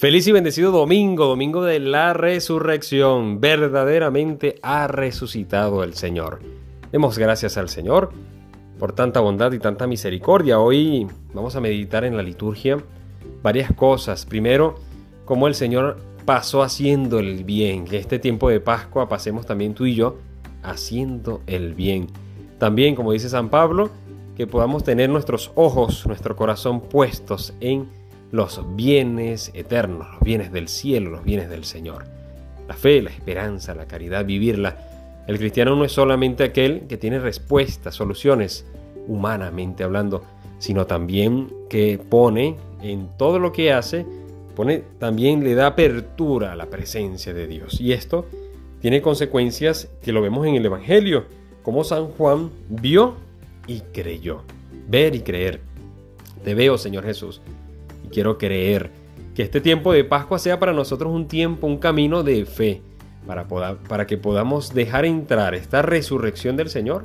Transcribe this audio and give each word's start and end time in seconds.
Feliz 0.00 0.26
y 0.26 0.32
bendecido 0.32 0.72
domingo, 0.72 1.26
domingo 1.26 1.62
de 1.62 1.78
la 1.78 2.14
resurrección. 2.14 3.38
Verdaderamente 3.38 4.58
ha 4.62 4.86
resucitado 4.86 5.84
el 5.84 5.92
Señor. 5.92 6.40
Demos 6.90 7.18
gracias 7.18 7.58
al 7.58 7.68
Señor 7.68 8.10
por 8.78 8.94
tanta 8.94 9.20
bondad 9.20 9.52
y 9.52 9.58
tanta 9.58 9.86
misericordia. 9.86 10.58
Hoy 10.58 11.06
vamos 11.34 11.54
a 11.54 11.60
meditar 11.60 12.04
en 12.04 12.16
la 12.16 12.22
liturgia 12.22 12.78
varias 13.42 13.74
cosas. 13.74 14.24
Primero, 14.24 14.76
cómo 15.26 15.48
el 15.48 15.54
Señor 15.54 15.98
pasó 16.24 16.62
haciendo 16.62 17.18
el 17.18 17.44
bien. 17.44 17.84
Que 17.84 17.98
este 17.98 18.18
tiempo 18.18 18.48
de 18.48 18.60
Pascua 18.60 19.06
pasemos 19.06 19.44
también 19.44 19.74
tú 19.74 19.84
y 19.84 19.96
yo 19.96 20.16
haciendo 20.62 21.42
el 21.46 21.74
bien. 21.74 22.06
También, 22.56 22.94
como 22.94 23.12
dice 23.12 23.28
San 23.28 23.50
Pablo, 23.50 23.90
que 24.34 24.46
podamos 24.46 24.82
tener 24.82 25.10
nuestros 25.10 25.52
ojos, 25.56 26.06
nuestro 26.06 26.36
corazón 26.36 26.80
puestos 26.80 27.52
en 27.60 27.99
los 28.32 28.60
bienes 28.76 29.50
eternos, 29.54 30.08
los 30.12 30.20
bienes 30.20 30.52
del 30.52 30.68
cielo, 30.68 31.10
los 31.10 31.24
bienes 31.24 31.48
del 31.50 31.64
Señor. 31.64 32.04
La 32.68 32.74
fe, 32.74 33.02
la 33.02 33.10
esperanza, 33.10 33.74
la 33.74 33.86
caridad, 33.86 34.24
vivirla. 34.24 34.76
El 35.26 35.38
cristiano 35.38 35.74
no 35.74 35.84
es 35.84 35.92
solamente 35.92 36.44
aquel 36.44 36.86
que 36.88 36.96
tiene 36.96 37.18
respuestas, 37.18 37.94
soluciones, 37.94 38.64
humanamente 39.08 39.82
hablando, 39.82 40.22
sino 40.58 40.86
también 40.86 41.52
que 41.68 41.98
pone 41.98 42.56
en 42.82 43.08
todo 43.16 43.38
lo 43.38 43.52
que 43.52 43.72
hace, 43.72 44.06
pone 44.54 44.84
también 44.98 45.42
le 45.42 45.54
da 45.54 45.66
apertura 45.66 46.52
a 46.52 46.56
la 46.56 46.66
presencia 46.66 47.34
de 47.34 47.46
Dios. 47.46 47.80
Y 47.80 47.92
esto 47.92 48.26
tiene 48.80 49.02
consecuencias 49.02 49.88
que 50.02 50.12
lo 50.12 50.22
vemos 50.22 50.46
en 50.46 50.54
el 50.54 50.64
Evangelio, 50.64 51.24
como 51.62 51.82
San 51.82 52.06
Juan 52.06 52.50
vio 52.68 53.16
y 53.66 53.80
creyó. 53.80 54.42
Ver 54.88 55.14
y 55.14 55.20
creer. 55.20 55.60
Te 56.44 56.54
veo, 56.54 56.78
Señor 56.78 57.04
Jesús 57.04 57.40
quiero 58.10 58.38
creer 58.38 58.90
que 59.34 59.42
este 59.42 59.60
tiempo 59.60 59.92
de 59.92 60.04
Pascua 60.04 60.38
sea 60.38 60.58
para 60.58 60.72
nosotros 60.72 61.12
un 61.12 61.28
tiempo, 61.28 61.66
un 61.66 61.78
camino 61.78 62.22
de 62.22 62.44
fe, 62.44 62.82
para, 63.26 63.46
para 63.46 64.06
que 64.06 64.18
podamos 64.18 64.74
dejar 64.74 65.04
entrar 65.04 65.54
esta 65.54 65.82
resurrección 65.82 66.56
del 66.56 66.68
Señor. 66.68 67.04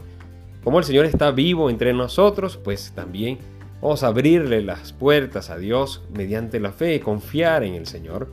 Como 0.64 0.80
el 0.80 0.86
Señor 0.86 1.06
está 1.06 1.32
vivo 1.32 1.70
entre 1.70 1.94
nosotros, 1.94 2.58
pues 2.58 2.92
también 2.96 3.38
vamos 3.82 4.04
a 4.04 4.08
abrirle 4.08 4.62
las 4.62 4.94
puertas 4.94 5.50
a 5.50 5.58
Dios 5.58 6.04
mediante 6.14 6.60
la 6.60 6.72
fe, 6.72 7.00
confiar 7.00 7.64
en 7.64 7.76
el 7.76 7.86
Señor, 7.86 8.32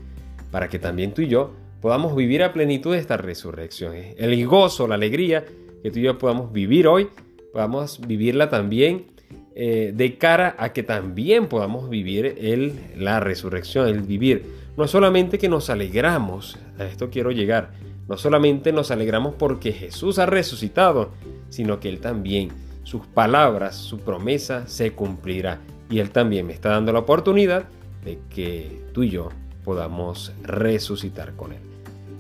para 0.51 0.69
que 0.69 0.79
también 0.79 1.13
tú 1.13 1.23
y 1.23 1.29
yo 1.29 1.53
podamos 1.83 2.17
vivir 2.17 2.43
a 2.43 2.53
plenitud 2.53 2.95
esta 2.95 3.17
resurrección. 3.17 3.95
El 4.17 4.47
gozo, 4.47 4.89
la 4.89 4.95
alegría 4.95 5.45
que 5.83 5.91
tú 5.91 5.99
y 5.99 6.03
yo 6.03 6.17
podamos 6.17 6.53
vivir 6.53 6.87
hoy, 6.87 7.09
podamos 7.53 8.01
vivirla 8.07 8.49
también 8.49 9.12
eh, 9.55 9.93
de 9.95 10.17
cara 10.17 10.57
a 10.59 10.73
que 10.73 10.83
también 10.83 11.47
podamos 11.47 11.91
vivir 11.91 12.37
el, 12.39 12.81
la 12.97 13.21
resurrección, 13.21 13.87
el 13.89 14.01
vivir. 14.01 14.47
No 14.77 14.89
solamente 14.89 15.39
que 15.39 15.49
nos 15.49 15.69
alegramos, 15.69 16.59
a 16.79 16.85
esto 16.85 17.11
quiero 17.11 17.31
llegar, 17.31 17.73
no 18.09 18.17
solamente 18.17 18.73
nos 18.73 18.91
alegramos 18.91 19.35
porque 19.35 19.73
Jesús 19.73 20.19
ha 20.19 20.27
resucitado, 20.27 21.11
sino 21.51 21.81
que 21.81 21.89
Él 21.89 22.01
también, 22.01 22.49
sus 22.83 23.07
palabras, 23.07 23.77
su 23.77 23.99
promesa 23.99 24.67
se 24.67 24.93
cumplirá. 24.93 25.61
Y 25.91 25.99
Él 25.99 26.11
también 26.11 26.47
me 26.47 26.55
está 26.55 26.71
dando 26.71 26.93
la 26.93 27.01
oportunidad 27.01 27.65
de 28.05 28.19
que 28.31 28.81
tú 28.93 29.03
y 29.03 29.11
yo 29.11 29.29
podamos 29.65 30.33
resucitar 30.43 31.35
con 31.37 31.53
Él. 31.53 31.61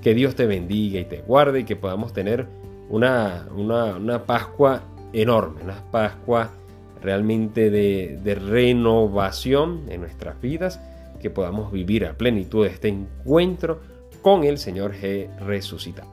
Que 0.02 0.14
Dios 0.14 0.34
te 0.34 0.46
bendiga 0.46 1.00
y 1.00 1.04
te 1.06 1.22
guarde 1.22 1.60
y 1.60 1.64
que 1.64 1.76
podamos 1.76 2.12
tener 2.12 2.46
una, 2.90 3.46
una, 3.56 3.96
una 3.96 4.24
Pascua 4.24 4.82
enorme, 5.12 5.62
una 5.62 5.82
Pascua 5.90 6.50
realmente 7.02 7.70
de, 7.70 8.34
renovación 8.34 9.82
en 9.88 10.00
nuestras 10.00 10.40
vidas, 10.40 10.80
que 11.20 11.30
podamos 11.30 11.70
vivir 11.72 12.06
a 12.06 12.14
plenitud 12.14 12.66
este 12.66 12.88
encuentro 12.88 13.80
con 14.22 14.44
el 14.44 14.58
Señor 14.58 14.92
resucitado. 15.40 16.10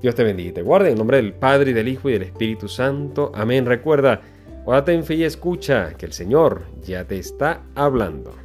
Dios 0.00 0.14
te 0.14 0.24
bendiga 0.24 0.50
y 0.50 0.52
te 0.52 0.62
guarde 0.62 0.90
en 0.90 0.98
nombre 0.98 1.16
del 1.16 1.32
Padre, 1.32 1.72
del 1.72 1.88
Hijo 1.88 2.10
y 2.10 2.12
del 2.12 2.22
Espíritu 2.22 2.68
Santo. 2.68 3.32
Amén. 3.34 3.64
Recuerda, 3.64 4.20
guárdate 4.64 4.92
en 4.92 5.04
fe 5.04 5.14
y 5.14 5.24
escucha 5.24 5.94
que 5.94 6.06
el 6.06 6.12
Señor 6.12 6.64
ya 6.82 7.04
te 7.04 7.18
está 7.18 7.62
hablando. 7.74 8.43